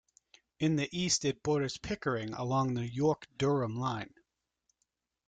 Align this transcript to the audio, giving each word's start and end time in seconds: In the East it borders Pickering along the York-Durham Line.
In 0.59 0.77
the 0.77 0.89
East 0.91 1.25
it 1.25 1.43
borders 1.43 1.77
Pickering 1.77 2.33
along 2.33 2.73
the 2.73 2.87
York-Durham 2.89 3.75
Line. 3.75 4.11